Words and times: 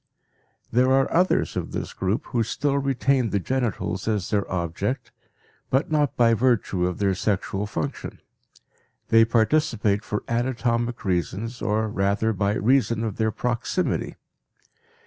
There 0.71 0.91
are 0.91 1.13
others 1.13 1.55
of 1.55 1.73
this 1.73 1.93
group 1.93 2.25
who 2.25 2.41
still 2.41 2.79
retain 2.79 3.29
the 3.29 3.37
genitals 3.37 4.07
as 4.07 4.31
their 4.31 4.51
object, 4.51 5.11
but 5.69 5.91
not 5.91 6.17
by 6.17 6.33
virtue 6.33 6.87
of 6.87 6.97
their 6.97 7.13
sexual 7.13 7.67
function; 7.67 8.17
they 9.09 9.25
participate 9.25 10.03
for 10.03 10.23
anatomic 10.27 11.05
reasons 11.05 11.61
or 11.61 11.87
rather 11.87 12.33
by 12.33 12.55
reason 12.55 13.03
of 13.03 13.17
their 13.17 13.29
proximity. 13.29 14.15